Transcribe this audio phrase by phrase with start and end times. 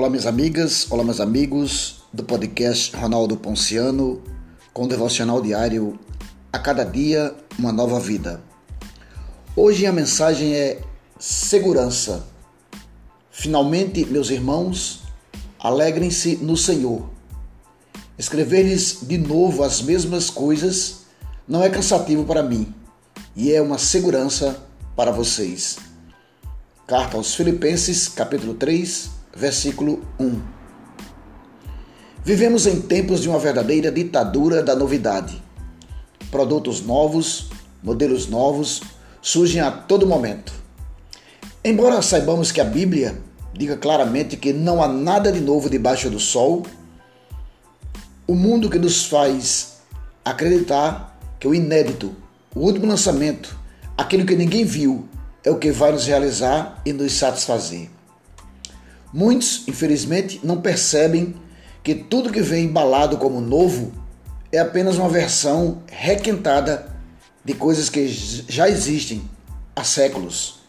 [0.00, 4.22] Olá, minhas amigas, olá, meus amigos do podcast Ronaldo Ponciano,
[4.72, 6.00] com o devocional diário
[6.50, 8.42] A Cada Dia uma Nova Vida.
[9.54, 10.80] Hoje a mensagem é
[11.18, 12.26] segurança.
[13.30, 15.02] Finalmente, meus irmãos,
[15.58, 17.10] alegrem-se no Senhor.
[18.18, 21.00] Escrever-lhes de novo as mesmas coisas
[21.46, 22.74] não é cansativo para mim
[23.36, 25.76] e é uma segurança para vocês.
[26.86, 30.40] Carta aos Filipenses, capítulo 3, versículo 1.
[32.24, 35.42] Vivemos em tempos de uma verdadeira ditadura da novidade.
[36.30, 37.50] Produtos novos,
[37.82, 38.82] modelos novos
[39.22, 40.52] surgem a todo momento.
[41.64, 43.20] Embora saibamos que a Bíblia
[43.52, 46.64] diga claramente que não há nada de novo debaixo do sol,
[48.26, 49.80] o mundo que nos faz
[50.24, 52.14] acreditar que o inédito,
[52.54, 53.58] o último lançamento,
[53.96, 55.08] aquilo que ninguém viu,
[55.44, 57.90] é o que vai nos realizar e nos satisfazer.
[59.12, 61.34] Muitos, infelizmente, não percebem
[61.82, 63.92] que tudo que vem embalado como novo
[64.52, 66.94] é apenas uma versão requentada
[67.44, 69.22] de coisas que já existem
[69.74, 70.60] há séculos.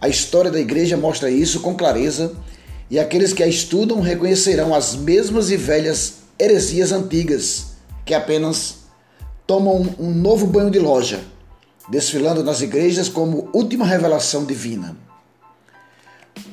[0.00, 2.34] A história da igreja mostra isso com clareza
[2.90, 7.72] e aqueles que a estudam reconhecerão as mesmas e velhas heresias antigas
[8.04, 8.76] que apenas
[9.46, 11.20] tomam um novo banho de loja
[11.88, 14.96] desfilando nas igrejas como última revelação divina.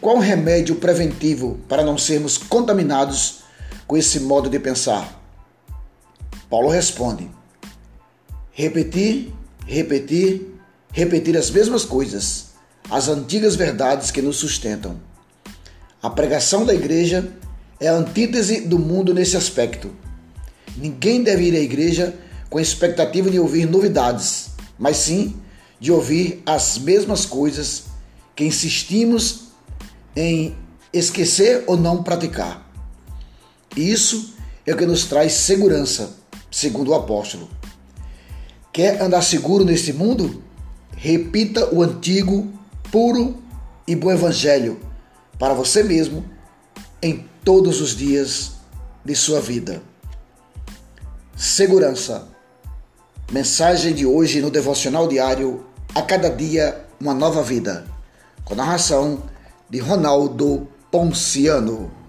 [0.00, 3.40] Qual o remédio preventivo para não sermos contaminados
[3.86, 5.20] com esse modo de pensar?
[6.50, 7.30] Paulo responde:
[8.50, 9.32] repetir,
[9.66, 10.54] repetir,
[10.92, 12.52] repetir as mesmas coisas,
[12.90, 15.00] as antigas verdades que nos sustentam.
[16.02, 17.32] A pregação da igreja
[17.78, 19.90] é a antítese do mundo nesse aspecto.
[20.76, 22.14] Ninguém deve ir à igreja
[22.50, 25.36] com a expectativa de ouvir novidades mas sim
[25.78, 27.84] de ouvir as mesmas coisas
[28.34, 29.51] que insistimos
[30.14, 30.56] em
[30.92, 32.70] esquecer ou não praticar.
[33.76, 34.34] Isso
[34.66, 36.16] é o que nos traz segurança,
[36.50, 37.48] segundo o apóstolo.
[38.72, 40.42] Quer andar seguro neste mundo?
[40.96, 42.52] Repita o antigo,
[42.90, 43.42] puro
[43.86, 44.80] e bom evangelho
[45.38, 46.24] para você mesmo
[47.02, 48.52] em todos os dias
[49.04, 49.82] de sua vida.
[51.36, 52.28] Segurança
[53.32, 57.86] Mensagem de hoje no devocional diário A cada dia uma nova vida.
[58.44, 59.22] Com narração
[59.72, 62.01] de Ronaldo Ponciano.